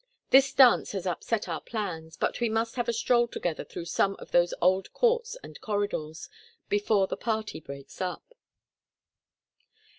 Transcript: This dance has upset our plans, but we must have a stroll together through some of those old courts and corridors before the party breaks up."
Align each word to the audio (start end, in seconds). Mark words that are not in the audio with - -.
This 0.31 0.51
dance 0.51 0.93
has 0.93 1.05
upset 1.05 1.47
our 1.47 1.61
plans, 1.61 2.17
but 2.17 2.39
we 2.39 2.49
must 2.49 2.73
have 2.75 2.89
a 2.89 2.91
stroll 2.91 3.27
together 3.27 3.63
through 3.63 3.85
some 3.85 4.15
of 4.17 4.31
those 4.31 4.51
old 4.59 4.91
courts 4.93 5.37
and 5.43 5.61
corridors 5.61 6.27
before 6.69 7.05
the 7.05 7.15
party 7.15 7.59
breaks 7.59 8.01
up." 8.01 8.33